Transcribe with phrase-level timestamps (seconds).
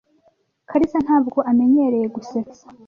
[0.69, 2.63] Kariza ntabwo amenyereye gusetsa.